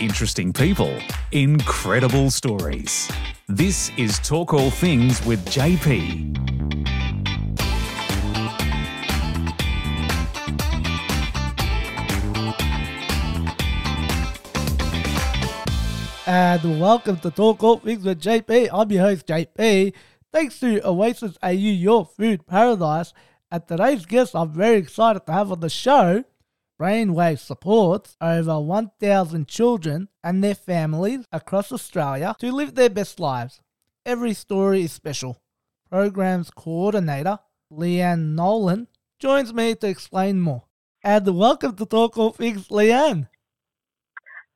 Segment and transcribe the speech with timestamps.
[0.00, 0.98] interesting people,
[1.32, 3.10] incredible stories.
[3.48, 6.38] This is Talk All Things with JP.
[16.26, 18.68] and welcome to Talk All Things with JP.
[18.72, 19.92] I'm your host, JP.
[20.32, 23.12] Thanks to Oasis AU, your food paradise.
[23.50, 26.22] And today's guest, I'm very excited to have on the show.
[26.80, 33.60] Brainwave supports over 1,000 children and their families across Australia to live their best lives.
[34.06, 35.36] Every story is special.
[35.90, 37.38] Programs coordinator
[37.70, 40.62] Leighann Nolan joins me to explain more.
[41.04, 43.28] And welcome to Talk All Things, Leighann.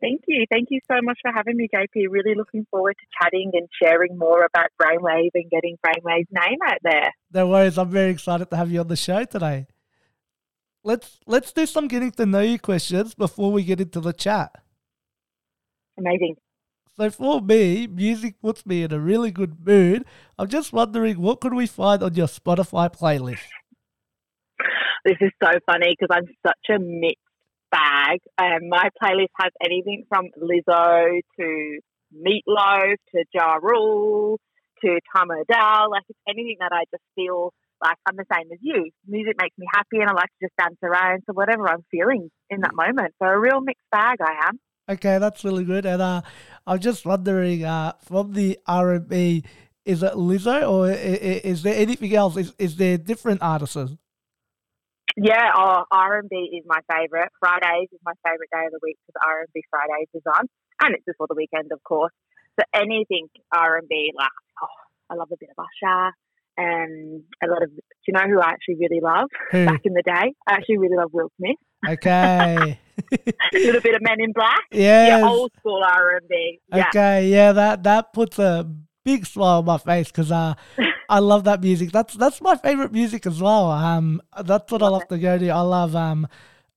[0.01, 0.47] Thank you.
[0.51, 2.07] Thank you so much for having me, JP.
[2.09, 6.79] Really looking forward to chatting and sharing more about Brainwave and getting Brainwave's name out
[6.83, 7.11] there.
[7.35, 7.77] No worries.
[7.77, 9.67] I'm very excited to have you on the show today.
[10.85, 14.55] Let's let's do some getting to know you questions before we get into the chat.
[15.99, 16.37] Amazing.
[16.97, 20.05] So for me, music puts me in a really good mood.
[20.39, 23.49] I'm just wondering what could we find on your Spotify playlist?
[25.05, 27.19] This is so funny because I'm such a mixed
[27.71, 28.21] bag.
[28.39, 31.79] Um, my playlist has anything from Lizzo to
[32.15, 34.39] Meatloaf to Ja Rule
[34.83, 35.91] to Tom Odell.
[35.91, 38.91] Like it's anything that I just feel like I'm the same as you.
[39.07, 42.31] Music makes me happy and I like to just dance around to whatever I'm feeling
[42.51, 43.15] in that moment.
[43.23, 44.59] So a real mixed bag I am.
[44.89, 45.87] Okay, that's really good.
[45.87, 46.23] And uh,
[46.67, 49.45] I'm just wondering, uh, from the R&B,
[49.85, 52.37] is it Lizzo or is there anything else?
[52.37, 53.97] Is, is there different artists?
[55.17, 57.31] Yeah, oh, R&B is my favourite.
[57.39, 60.49] Fridays is my favourite day of the week because R&B Fridays is on,
[60.83, 62.13] and it's before the weekend, of course.
[62.59, 64.29] So anything R&B, like
[64.61, 64.79] oh,
[65.11, 66.11] I love a bit of Usher,
[66.57, 67.71] and a lot of.
[67.71, 69.29] Do you know who I actually really love?
[69.51, 69.65] Who?
[69.65, 71.57] Back in the day, I actually really love Will Smith.
[71.89, 72.79] Okay.
[73.13, 74.63] a little bit of Men in Black.
[74.71, 75.21] Yes.
[75.21, 76.61] Yeah, old school R&B.
[76.73, 78.69] Okay, yeah, that that puts a
[79.05, 80.55] big smile on my face because uh,
[81.09, 81.93] I love that music.
[81.93, 83.71] That's that's my favorite music as well.
[83.71, 85.49] Um, that's what I love to go to.
[85.49, 86.27] I love um,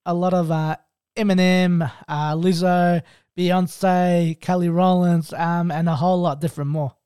[0.05, 0.77] a lot of uh,
[1.15, 3.01] Eminem, uh, Lizzo,
[3.37, 6.96] Beyonce, Kelly Rollins, um, and a whole lot different more.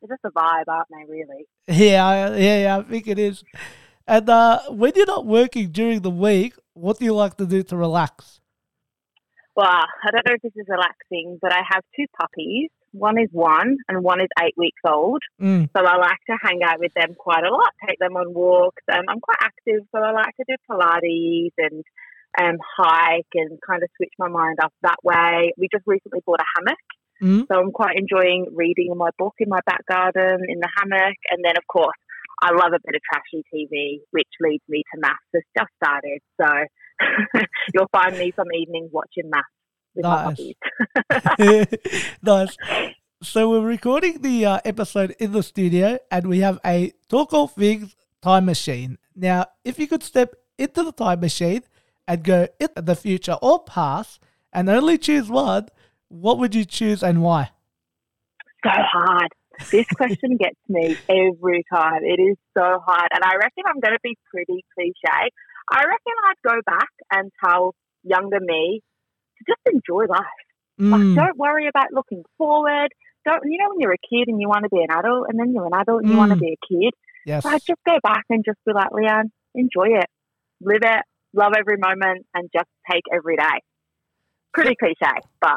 [0.00, 1.04] They're just a vibe, aren't they?
[1.10, 1.46] Really.
[1.68, 2.78] Yeah, I- yeah, yeah.
[2.78, 3.42] I think it is.
[4.06, 7.62] And uh, when you're not working during the week, what do you like to do
[7.64, 8.40] to relax?
[9.56, 12.68] Well, I don't know if this is relaxing, but I have two puppies.
[12.92, 15.22] One is one and one is eight weeks old.
[15.40, 15.68] Mm.
[15.76, 18.82] So I like to hang out with them quite a lot, take them on walks.
[18.92, 21.82] Um, I'm quite active, so I like to do Pilates and
[22.40, 25.52] um, hike and kind of switch my mind up that way.
[25.58, 26.78] We just recently bought a hammock.
[27.22, 27.46] Mm.
[27.48, 31.16] So I'm quite enjoying reading my book in my back garden in the hammock.
[31.30, 31.96] And then, of course,
[32.42, 35.14] I love a bit of trashy TV, which leads me to MAFS.
[35.32, 36.20] It's just started.
[36.40, 37.40] So
[37.74, 39.42] you'll find me some evenings watching MAFS
[39.94, 40.54] with my Nice.
[41.40, 42.06] puppies.
[42.22, 42.56] nice.
[43.22, 47.48] So we're recording the uh, episode in the studio, and we have a talk all
[47.48, 48.98] things time machine.
[49.14, 51.62] Now, if you could step into the time machine
[52.06, 54.20] and go into the future or past,
[54.52, 55.68] and only choose one,
[56.08, 57.50] what would you choose and why?
[58.64, 59.28] so hard.
[59.70, 62.02] This question gets me every time.
[62.02, 63.08] It is so hard.
[63.14, 65.30] And I reckon I'm going to be pretty cliche.
[65.70, 68.80] I reckon I'd go back and tell younger me
[69.38, 70.20] to just enjoy life.
[70.78, 72.88] Like, Mm, don't worry about looking forward.
[73.24, 75.38] Don't, you know, when you're a kid and you want to be an adult, and
[75.38, 76.40] then you're an adult and you want to Mm.
[76.40, 76.92] be a kid.
[77.24, 77.42] yes.
[77.44, 80.06] So I'd just go back and just be like, Leighann, enjoy it,
[80.60, 81.02] live it,
[81.34, 83.60] love every moment, and just take every day.
[84.52, 85.56] Pretty cliche, but.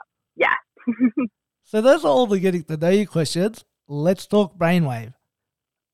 [1.69, 3.63] So those are all the getting to know you questions.
[3.87, 5.13] Let's talk brainwave.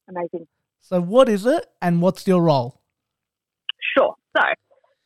[0.08, 0.48] Amazing.
[0.80, 2.82] So what is it and what's your role?
[3.98, 4.16] Sure.
[4.38, 4.44] So,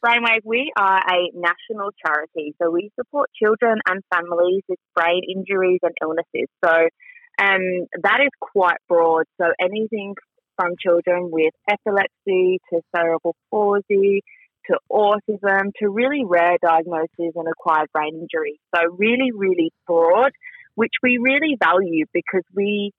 [0.06, 2.54] Brainwave, we are a national charity.
[2.62, 6.48] So, we support children and families with brain injuries and illnesses.
[6.64, 6.72] So,
[7.42, 9.26] um, that is quite broad.
[9.42, 10.16] So, anything
[10.56, 14.22] from children with epilepsy to cerebral palsy
[14.70, 18.60] to autism to really rare diagnoses and acquired brain injury.
[18.76, 20.32] So, really, really broad,
[20.76, 22.92] which we really value because we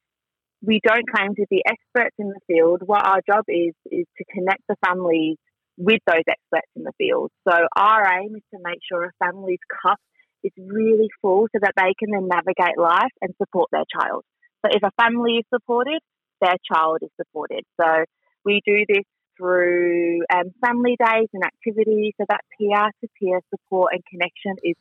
[0.62, 2.82] we don't claim to be experts in the field.
[2.84, 5.36] What our job is is to connect the families
[5.78, 7.30] with those experts in the field.
[7.48, 9.98] So our aim is to make sure a family's cup
[10.44, 14.24] is really full so that they can then navigate life and support their child.
[14.64, 16.00] So if a family is supported,
[16.40, 17.64] their child is supported.
[17.80, 18.04] So
[18.44, 19.04] we do this
[19.40, 22.12] through um, family days and activities.
[22.20, 24.76] So that peer to peer support and connection is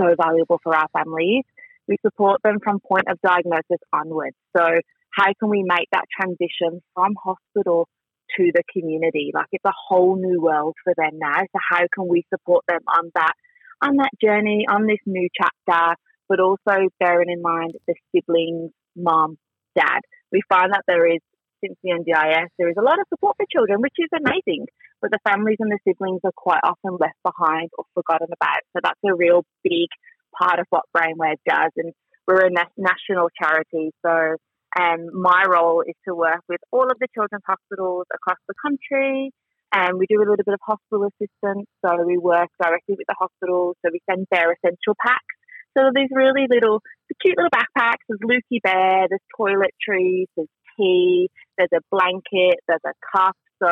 [0.00, 1.44] so valuable for our families.
[1.86, 4.36] We support them from point of diagnosis onwards.
[4.56, 4.64] So
[5.10, 7.88] how can we make that transition from hospital
[8.36, 9.30] to the community?
[9.34, 11.40] Like it's a whole new world for them now.
[11.40, 13.34] So how can we support them on that
[13.82, 15.96] on that journey, on this new chapter,
[16.28, 19.36] but also bearing in mind the siblings, mom,
[19.76, 20.00] dad.
[20.30, 21.20] We find that there is,
[21.62, 24.66] since the NDIS, there is a lot of support for children, which is amazing,
[25.00, 28.62] but the families and the siblings are quite often left behind or forgotten about.
[28.74, 29.88] So that's a real big
[30.36, 31.70] part of what Brainwave does.
[31.76, 31.92] And
[32.26, 34.36] we're a national charity, so
[34.78, 39.30] um, my role is to work with all of the children's hospitals across the country.
[39.72, 41.66] And we do a little bit of hospital assistance.
[41.84, 43.76] So we work directly with the hospitals.
[43.84, 45.36] So we send their essential packs.
[45.76, 46.80] So these really little,
[47.20, 48.04] cute little backpacks.
[48.08, 53.36] There's Lukey Bear, there's toiletries, there's there's a blanket, there's a cup.
[53.62, 53.68] So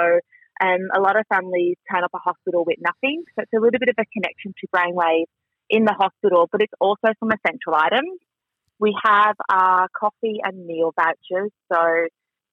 [0.61, 3.25] um, a lot of families turn up a hospital with nothing.
[3.35, 5.25] So it's a little bit of a connection to brainwave
[5.69, 8.19] in the hospital, but it's also some essential items.
[8.79, 11.51] We have our coffee and meal vouchers.
[11.73, 11.81] So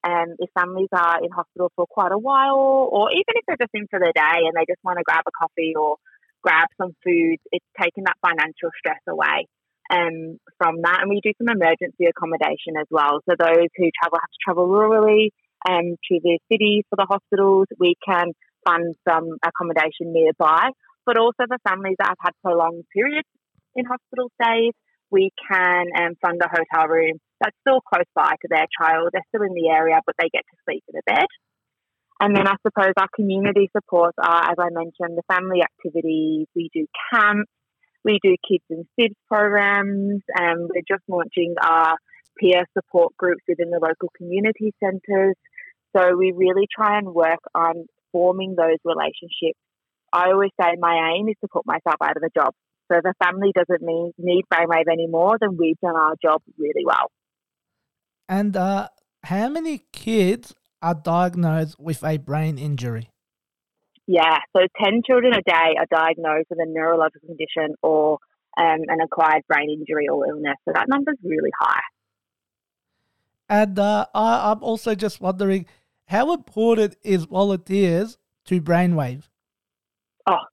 [0.04, 3.74] um, if families are in hospital for quite a while, or even if they're just
[3.74, 5.96] in for the day and they just want to grab a coffee or
[6.42, 9.48] grab some food, it's taking that financial stress away
[9.90, 11.00] um, from that.
[11.02, 13.20] And we do some emergency accommodation as well.
[13.28, 15.30] So those who travel have to travel rurally
[15.68, 18.32] um, to the city for the hospitals, we can
[18.66, 20.70] fund some accommodation nearby.
[21.06, 23.28] But also for families that have had prolonged periods
[23.74, 24.74] in hospital stays,
[25.10, 29.08] we can um, fund a hotel room that's still close by to their child.
[29.12, 31.26] They're still in the area, but they get to sleep in a bed.
[32.20, 36.46] And then I suppose our community supports are, as I mentioned, the family activities.
[36.54, 37.50] We do camps,
[38.08, 41.96] we do kids and Sibs programs, and we're just launching our
[42.40, 45.34] peer support groups within the local community centres.
[45.94, 49.58] So we really try and work on forming those relationships.
[50.12, 52.54] I always say my aim is to put myself out of a job.
[52.90, 57.10] So a family doesn't need, need brainwave anymore, then we've done our job really well.
[58.28, 58.88] And uh,
[59.24, 63.10] how many kids are diagnosed with a brain injury?
[64.10, 68.14] Yeah, so 10 children a day are diagnosed with a neurological condition or
[68.56, 70.56] um, an acquired brain injury or illness.
[70.64, 71.82] So that number is really high.
[73.50, 75.66] And uh, I, I'm also just wondering
[76.06, 78.16] how important is volunteers
[78.46, 79.28] to Brainwave?
[80.26, 80.44] Oh,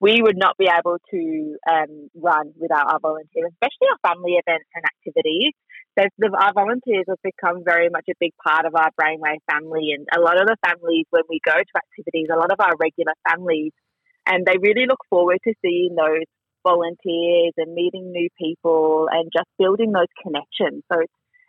[0.00, 4.66] we would not be able to um, run without our volunteers, especially our family events
[4.74, 5.54] and activities.
[5.98, 10.06] So our volunteers have become very much a big part of our Brainwave family, and
[10.10, 13.14] a lot of the families when we go to activities, a lot of our regular
[13.28, 13.72] families,
[14.26, 16.26] and they really look forward to seeing those
[16.64, 20.82] volunteers and meeting new people and just building those connections.
[20.90, 20.98] So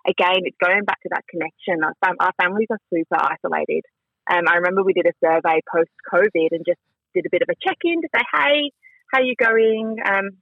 [0.05, 1.83] again, it's going back to that connection.
[1.83, 3.81] Our, fam- our families are super isolated.
[4.29, 6.79] Um, I remember we did a survey post COVID and just
[7.13, 8.71] did a bit of a check in to say, hey,
[9.11, 9.97] how are you going?
[10.05, 10.37] Um,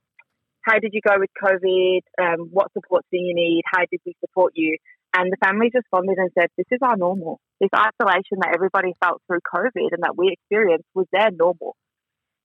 [0.64, 2.00] how did you go with COVID?
[2.20, 3.62] Um, what supports do you need?
[3.66, 4.76] How did we support you?
[5.16, 7.40] And the families responded and said, this is our normal.
[7.60, 11.76] This isolation that everybody felt through COVID and that we experienced was their normal.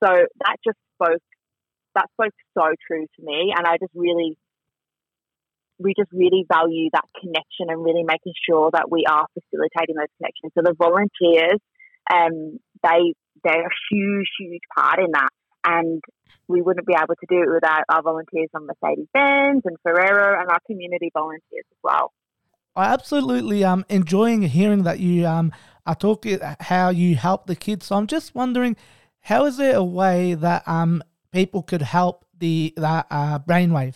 [0.03, 1.23] So that just spoke,
[1.95, 3.53] that spoke so true to me.
[3.57, 4.37] And I just really,
[5.79, 10.13] we just really value that connection and really making sure that we are facilitating those
[10.19, 10.51] connections.
[10.53, 11.59] So the volunteers,
[12.11, 13.13] um, they
[13.43, 15.29] they're a huge, huge part in that.
[15.65, 16.01] And
[16.49, 20.39] we wouldn't be able to do it without our volunteers on Mercedes Benz and Ferrero
[20.39, 22.11] and our community volunteers as well.
[22.75, 25.53] I absolutely um enjoying hearing that you um
[25.85, 27.85] are talking how you help the kids.
[27.85, 28.75] So I'm just wondering,
[29.21, 33.95] how is there a way that um people could help the that uh, brainwave?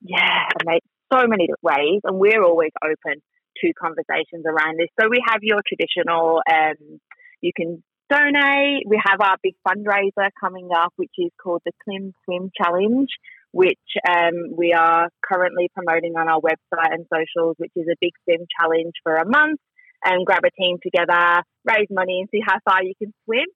[0.00, 0.82] Yeah, mate,
[1.12, 3.22] so many ways, and we're always open
[3.60, 4.88] to conversations around this.
[5.00, 7.00] So we have your traditional, um,
[7.40, 8.84] you can donate.
[8.86, 13.08] We have our big fundraiser coming up, which is called the Clim Swim Challenge,
[13.52, 18.12] which um, we are currently promoting on our website and socials, which is a big
[18.24, 19.60] swim challenge for a month
[20.04, 23.46] and grab a team together, raise money, and see how far you can swim.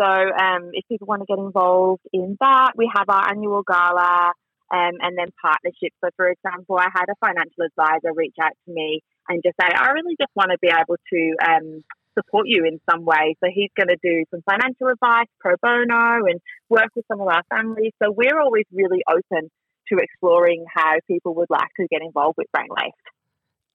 [0.00, 4.32] So, um, if people want to get involved in that, we have our annual gala
[4.72, 5.94] um, and then partnerships.
[6.02, 9.68] So, for example, I had a financial advisor reach out to me and just say,
[9.68, 11.84] I really just want to be able to um,
[12.18, 13.36] support you in some way.
[13.42, 17.28] So he's going to do some financial advice pro bono and work with some of
[17.28, 17.92] our families.
[18.02, 19.50] So we're always really open
[19.88, 22.92] to exploring how people would like to get involved with Brainwave.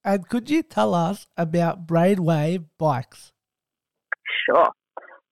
[0.04, 3.32] And could you tell us about Brainwave Bikes?
[4.46, 4.70] Sure.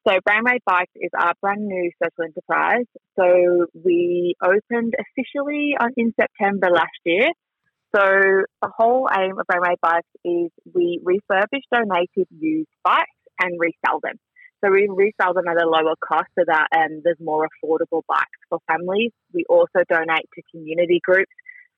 [0.07, 2.87] So Brainwave Bikes is our brand new social enterprise.
[3.19, 7.29] So we opened officially in September last year.
[7.97, 14.01] So the whole aim of Brainwave Bikes is we refurbish donated used bikes and resell
[14.03, 14.17] them.
[14.63, 18.43] So we resell them at a lower cost so that um, there's more affordable bikes
[18.51, 19.13] for families.
[19.33, 21.33] We also donate to community groups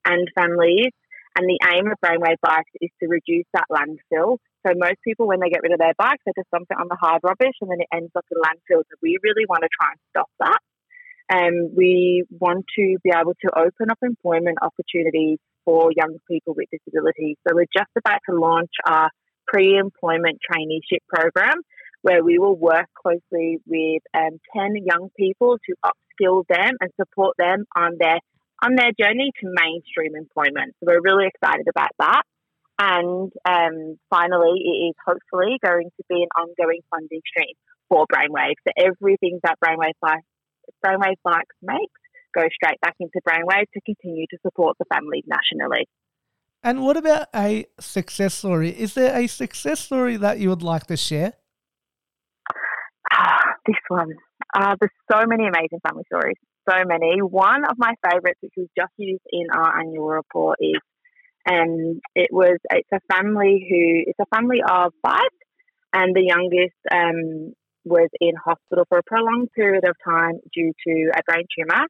[0.05, 0.91] and families.
[1.37, 4.39] And the aim of Brainwave Bikes is to reduce that landfill.
[4.67, 6.89] So most people, when they get rid of their bikes, they just dump it on
[6.89, 8.89] the hard rubbish and then it ends up in landfills.
[8.91, 10.59] So we really want to try and stop that.
[11.33, 16.67] Um, we want to be able to open up employment opportunities for young people with
[16.73, 17.37] disabilities.
[17.47, 19.11] So we're just about to launch our
[19.47, 21.57] pre-employment traineeship program
[22.03, 27.37] where we will work closely with um, 10 young people to upskill them and support
[27.39, 28.19] them on their
[28.63, 30.75] on their journey to mainstream employment.
[30.81, 32.23] So we're really excited about that.
[32.79, 37.55] And um, finally, it is hopefully going to be an ongoing funding stream
[37.89, 38.57] for Brainwave.
[38.67, 40.25] So everything that Brainwave Bikes,
[40.85, 42.01] Brainwave Bikes makes
[42.35, 45.87] go straight back into Brainwave to continue to support the families nationally.
[46.63, 48.71] And what about a success story?
[48.71, 51.33] Is there a success story that you would like to share?
[53.13, 54.13] Ah, this one.
[54.55, 56.37] Uh, there's so many amazing family stories.
[56.69, 57.21] So many.
[57.23, 60.81] One of my favourites, which was just used in our annual report, is
[61.47, 65.33] and it was it's a family who it's a family of five,
[65.95, 71.11] and the youngest um, was in hospital for a prolonged period of time due to
[71.17, 71.87] a brain tumor.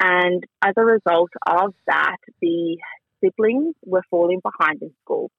[0.00, 2.76] And as a result of that, the
[3.22, 5.30] siblings were falling behind in school.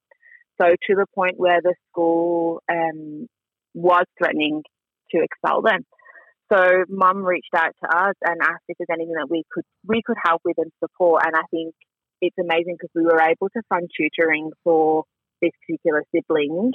[0.60, 3.26] So to the point where the school um,
[3.74, 4.62] was threatening
[5.10, 5.84] to expel them.
[6.52, 10.02] So mum reached out to us and asked if there's anything that we could we
[10.04, 11.22] could help with and support.
[11.26, 11.74] And I think
[12.20, 15.04] it's amazing because we were able to fund tutoring for
[15.40, 16.72] this particular sibling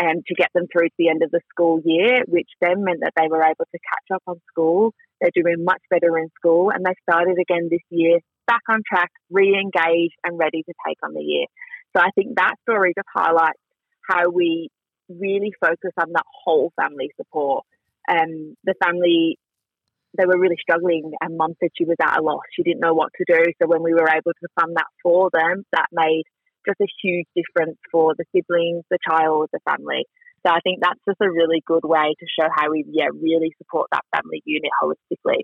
[0.00, 3.00] um, to get them through to the end of the school year, which then meant
[3.02, 4.94] that they were able to catch up on school.
[5.20, 9.10] They're doing much better in school and they started again this year, back on track,
[9.30, 11.46] re engaged and ready to take on the year.
[11.94, 13.60] So I think that story just highlights
[14.08, 14.70] how we
[15.08, 17.66] really focus on that whole family support
[18.10, 19.38] um, the family
[20.18, 22.42] they were really struggling and mum said she was at a loss.
[22.56, 23.44] She didn't know what to do.
[23.62, 26.24] So when we were able to fund that for them, that made
[26.66, 30.04] just a huge difference for the siblings, the child, the family.
[30.46, 33.52] So I think that's just a really good way to show how we yeah, really
[33.58, 35.42] support that family unit holistically.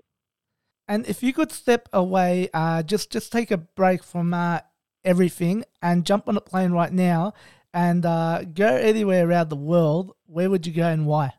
[0.87, 4.61] And if you could step away, uh, just just take a break from uh,
[5.03, 7.33] everything and jump on a plane right now
[7.73, 11.33] and uh, go anywhere around the world, where would you go and why?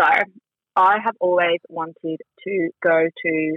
[0.00, 0.06] So
[0.76, 3.56] I have always wanted to go to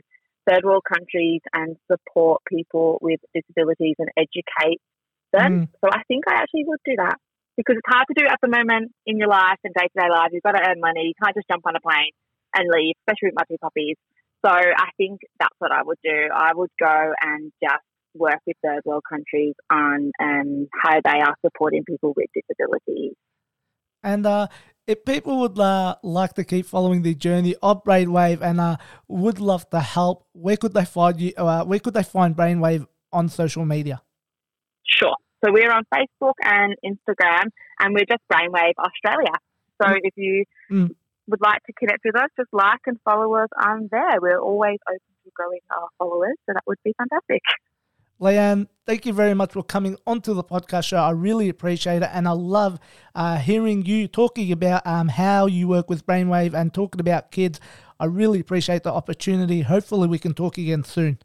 [0.50, 4.82] third world countries and support people with disabilities and educate
[5.32, 5.52] them.
[5.52, 5.68] Mm.
[5.82, 7.18] So I think I actually would do that
[7.56, 10.10] because it's hard to do at the moment in your life and day to day
[10.10, 10.30] life.
[10.32, 11.14] You've got to earn money.
[11.14, 12.12] You can't just jump on a plane
[12.56, 13.98] and leave, especially with my two puppies.
[14.46, 16.30] So I think that's what I would do.
[16.34, 17.84] I would go and just
[18.16, 23.14] work with third world countries on um, how they are supporting people with disabilities.
[24.02, 24.48] And uh,
[24.90, 28.78] if people would uh, like to keep following the journey of Brainwave and uh,
[29.08, 31.32] would love to help, where could they find you?
[31.38, 34.02] Uh, where could they find Brainwave on social media?
[34.84, 35.16] Sure.
[35.46, 39.36] So we're on Facebook and Instagram, and we're just Brainwave Australia.
[39.80, 40.00] So mm.
[40.02, 40.90] if you mm.
[41.28, 44.20] would like to connect with us, just like and follow us on there.
[44.20, 47.44] We're always open to growing our followers, so that would be fantastic.
[48.22, 50.98] Leighann, thank you very much for coming onto the podcast show.
[50.98, 52.10] I really appreciate it.
[52.12, 52.78] And I love
[53.16, 57.62] uh, hearing you talking about um, how you work with Brainwave and talking about kids.
[57.98, 59.62] I really appreciate the opportunity.
[59.62, 61.20] Hopefully, we can talk again soon.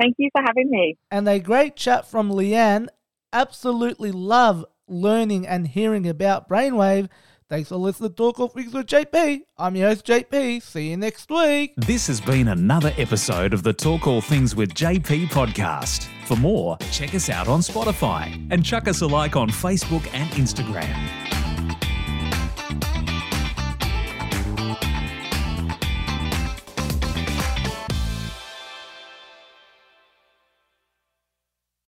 [0.00, 0.96] Thank you for having me.
[1.10, 2.88] And a great chat from Leighann.
[3.32, 7.08] Absolutely love learning and hearing about Brainwave.
[7.50, 9.40] Thanks for listening to Talk All Things with JP.
[9.58, 10.62] I'm your host, JP.
[10.62, 11.72] See you next week.
[11.76, 16.06] This has been another episode of the Talk All Things with JP podcast.
[16.26, 20.30] For more, check us out on Spotify and chuck us a like on Facebook and
[20.30, 21.39] Instagram.